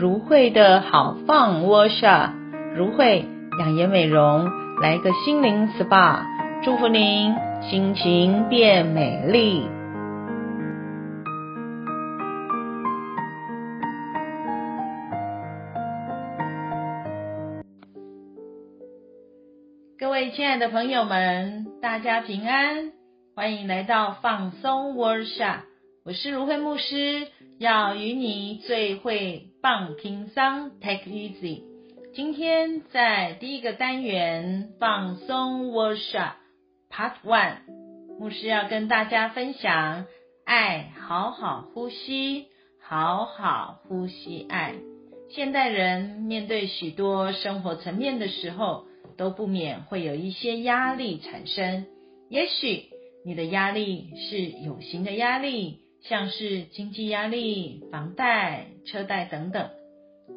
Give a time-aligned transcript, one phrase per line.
[0.00, 2.30] 如慧的好 Fun Workshop，
[2.74, 3.26] 如慧
[3.58, 4.48] 养颜美容，
[4.80, 6.22] 来个心灵 SPA，
[6.64, 7.34] 祝福您
[7.68, 9.68] 心情变美丽。
[19.98, 22.92] 各位亲爱的朋友们，大家平安，
[23.34, 25.58] 欢迎来到放松 Workshop，
[26.06, 27.26] 我是如慧牧师。
[27.58, 31.64] 要与你最会放轻松，Take easy。
[32.14, 36.32] 今天在第一个单元放松 Workshop
[36.90, 37.58] Part One，
[38.18, 40.06] 牧师要跟大家分享
[40.46, 42.46] 爱，好好呼吸，
[42.80, 44.76] 好好呼吸爱。
[45.28, 48.86] 现代人面对许多生活层面的时候，
[49.18, 51.84] 都不免会有一些压力产生。
[52.30, 52.86] 也许
[53.26, 55.80] 你的压力是有形的压力。
[56.02, 59.68] 像是经济压力、房贷、车贷等等，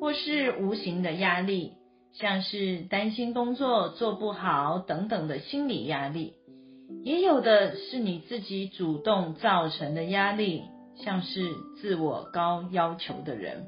[0.00, 1.74] 或是无形的压力，
[2.12, 6.34] 像是担心工作做不好等等的心理压力，
[7.04, 10.64] 也有的是你自己主动造成的压力，
[10.96, 11.40] 像是
[11.80, 13.66] 自我高要求的人，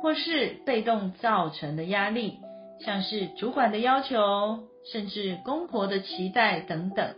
[0.00, 2.34] 或是被动造成的压力，
[2.80, 4.60] 像是主管的要求，
[4.92, 7.16] 甚至公婆的期待等等。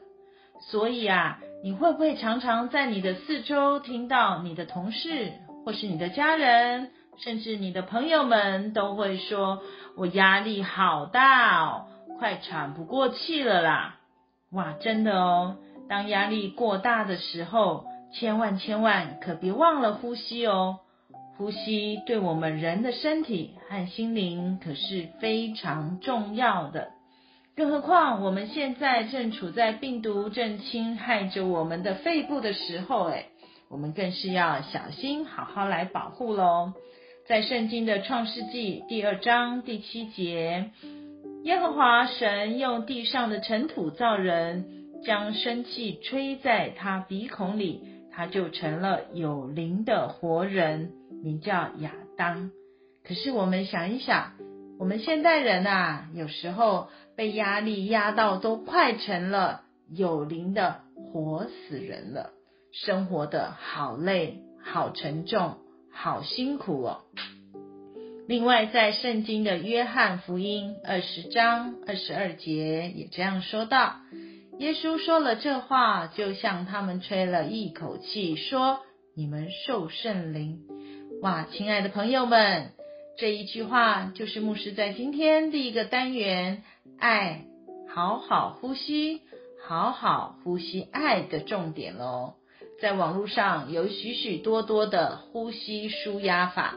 [0.71, 1.41] 所以啊。
[1.63, 5.33] 你会不会常常在你的四周听到你的同事，
[5.65, 9.61] 或是你的家人，甚至你的朋友们都会说
[9.99, 11.87] ：“我压力好大哦，
[12.19, 13.97] 快喘不过气了啦！”
[14.53, 15.57] 哇，真的哦。
[15.89, 20.79] 当压力过大的时候，千万千万可别忘了呼吸哦。
[21.37, 26.91] 呼吸对我们人的身体和心灵可是非常重要的。
[27.59, 33.27] 更何况我们现在正处在病毒正侵害着我们的肺部的时候，诶，
[33.69, 36.75] 我们更是要小心，好好来保护喽。
[37.27, 40.71] 在圣经的创世纪第二章第七节，
[41.43, 44.65] 耶和华神用地上的尘土造人，
[45.05, 50.93] 将生气吹在他鼻孔里，他就成了有灵的活人，
[51.25, 52.53] 名叫亚当。
[53.05, 54.35] 可是我们想一想，
[54.79, 56.89] 我们现代人啊，有时候。
[57.19, 62.31] 被压力压到都快成了有灵的活死人了，
[62.71, 65.57] 生活的好累、好沉重、
[65.93, 67.01] 好辛苦哦。
[68.29, 73.97] 另外，在圣经的约翰福音二十章二十二节也这样说道：
[74.61, 78.79] 耶稣说了这话，就向他们吹了一口气，说
[79.17, 80.61] ：“你们受圣灵。”
[81.21, 82.71] 哇，亲爱的朋友们，
[83.19, 86.63] 这一句话就是牧师在今天第一个单元。
[87.01, 87.47] 爱，
[87.89, 89.23] 好好呼吸，
[89.67, 92.35] 好好呼吸爱的重点喽。
[92.81, 96.77] 在网络上有许许多多的呼吸舒压法，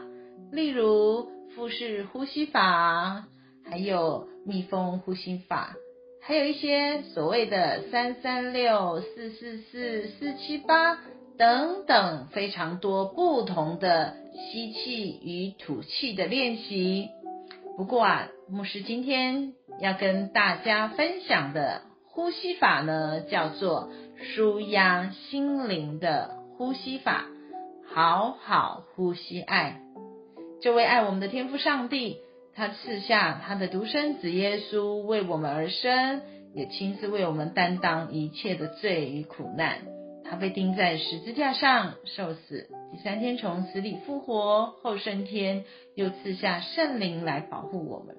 [0.50, 3.24] 例如腹式呼吸法，
[3.64, 5.76] 还有蜜蜂呼吸法，
[6.22, 10.98] 还有一些所谓的三三六、四四四、四七八
[11.38, 17.10] 等等，非常多不同的吸气与吐气的练习。
[17.76, 23.90] 不过啊，牧师今天要跟大家分享的呼吸法呢，叫做
[24.34, 27.24] 舒压心灵的呼吸法，
[27.92, 29.80] 好好呼吸爱。
[30.60, 32.18] 这位爱我们的天父上帝，
[32.54, 36.20] 他赐下他的独生子耶稣为我们而生，
[36.54, 39.78] 也亲自为我们担当一切的罪与苦难。
[40.32, 48.16] 他被钉在十字架上受死，第三天从死里复活，后升天，又赐下圣灵来保护我们。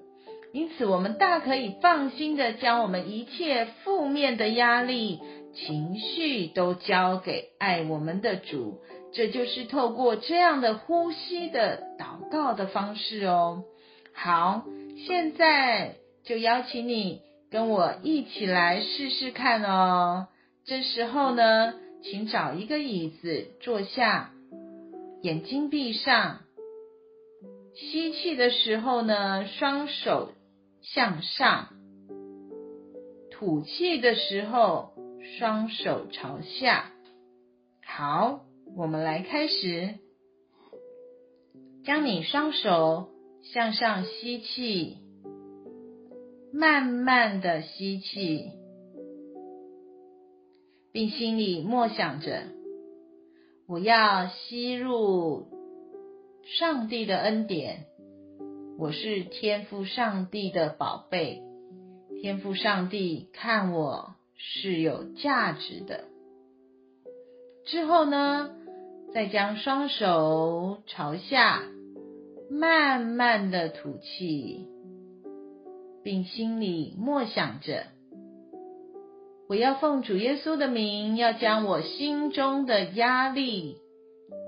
[0.52, 5.18] 因此，我们大可以放心的将我们一切负面的压力、
[5.56, 8.80] 情绪都交给爱我们的主。
[9.12, 13.64] 这就是透过这样的呼吸的祷告的方式哦。
[14.12, 14.62] 好，
[15.04, 20.28] 现在就邀请你跟我一起来试试看哦。
[20.64, 24.30] 这时候呢，请找一个椅子坐下，
[25.22, 26.40] 眼睛闭上。
[27.74, 30.32] 吸气的时候呢，双手
[30.82, 31.70] 向上；
[33.30, 34.92] 吐气的时候，
[35.38, 36.92] 双手朝下。
[37.86, 38.44] 好，
[38.76, 39.94] 我们来开始。
[41.84, 43.08] 将你双手
[43.42, 44.98] 向上吸气，
[46.52, 48.50] 慢慢的吸气。
[50.94, 52.44] 并心里默想着，
[53.66, 55.48] 我要吸入
[56.44, 57.86] 上帝的恩典。
[58.78, 61.42] 我是天赋上帝的宝贝，
[62.22, 66.04] 天赋上帝看我是有价值的。
[67.66, 68.54] 之后呢，
[69.12, 71.60] 再将双手朝下，
[72.48, 74.68] 慢慢的吐气，
[76.04, 77.86] 并心里默想着：
[79.48, 83.76] 我要奉主耶稣的名，要将我心中的压力、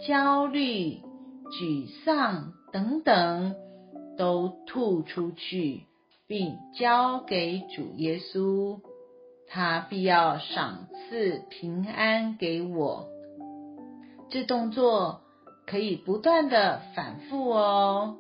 [0.06, 1.00] 焦虑、
[1.50, 3.54] 沮丧等等
[4.16, 5.82] 都吐出去，
[6.26, 8.80] 并交给主耶稣，
[9.48, 13.08] 他必要赏赐平安给我。
[14.30, 15.20] 这动作
[15.66, 18.16] 可以不断的反复哦。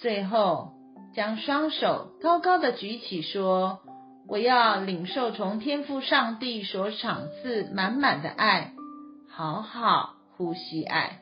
[0.00, 0.70] 最后，
[1.12, 3.80] 将双手高高的举起，说
[4.28, 8.72] ：“我要领受从天父上帝所赏赐满满的爱，
[9.28, 11.20] 好好呼吸爱。”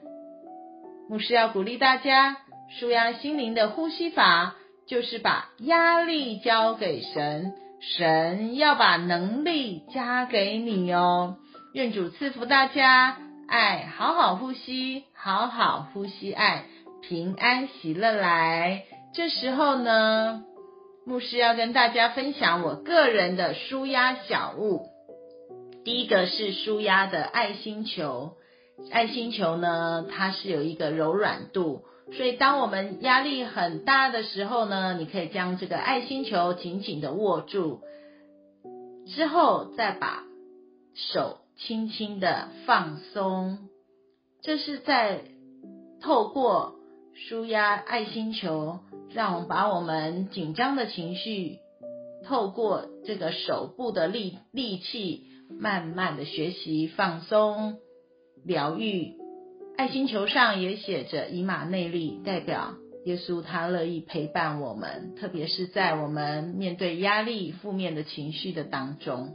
[1.08, 2.38] 牧师要鼓励大家，
[2.68, 4.56] 舒压心灵的呼吸法，
[4.88, 11.36] 就是把压力交给神，神要把能力加给你哦。
[11.72, 13.18] 愿主赐福大家。
[13.48, 16.64] 爱，好好呼吸，好好呼吸，爱，
[17.00, 18.82] 平安喜乐来。
[19.14, 20.42] 这时候呢，
[21.06, 24.86] 牧师要跟大家分享我个人的舒压小物。
[25.84, 28.32] 第一个是舒压的爱心球，
[28.90, 37.82] 爱心球呢，它是有一个柔软度，所以当我们压力很大的时候呢，你可以将这个爱心球紧紧的握住，
[39.06, 40.24] 之后再把
[40.94, 41.38] 手。
[41.58, 43.70] 轻轻的放松，
[44.42, 45.22] 这是在
[46.02, 46.74] 透过
[47.14, 48.80] 舒压爱心球，
[49.12, 51.58] 让我们把我们紧张的情绪，
[52.24, 57.78] 透过这个手部的力力气，慢慢的学习放松、
[58.44, 59.14] 疗愈。
[59.76, 62.74] 爱心球上也写着以马内利，代表
[63.04, 69.34] 耶稣他乐意陪伴我们，特别是在我们面对压力、负面的情绪的当中。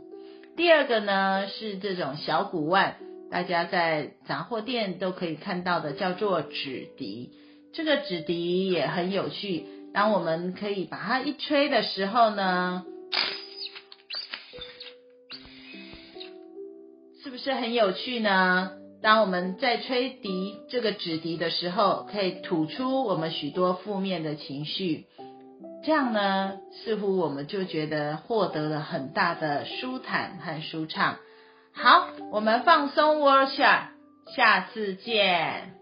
[0.57, 2.97] 第二个呢，是这种小鼓腕，
[3.29, 7.31] 大家在杂货店都可以看到的，叫做指笛。
[7.73, 12.85] 这个指笛也很有趣，当我们可以把它一吹的时候呢，
[17.23, 18.71] 是不是很有趣呢？
[19.01, 25.06] 当我们在吹笛这个指笛的时候，可以吐出我们许多负面的情绪。
[25.83, 31.18] 这样呢，似乎我们就觉得获得了很大的舒坦和舒畅。
[31.73, 33.88] 好，我们放松 workshop，
[34.35, 35.81] 下次见。